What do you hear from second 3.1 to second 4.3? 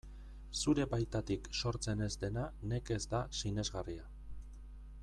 da sinesgarria.